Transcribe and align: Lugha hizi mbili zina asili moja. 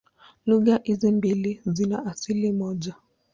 Lugha 0.45 0.79
hizi 0.83 1.11
mbili 1.11 1.61
zina 1.65 2.05
asili 2.05 2.51
moja. 2.51 2.95